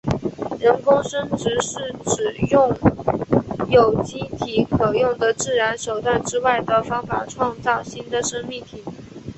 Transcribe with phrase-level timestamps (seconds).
[0.57, 2.73] 人工生殖是指用
[3.69, 8.83] 有机体可用的自然手段之外的方法创造新的生命体。